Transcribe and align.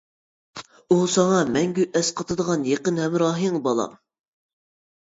ئۇ 0.87 0.97
ساڭا 1.15 1.43
مەڭگۈ 1.57 1.87
ئەسقاتىدىغان 2.01 2.67
يېقىن 2.73 2.99
ھەمراھىڭ، 3.05 3.63
بالام. 3.71 3.95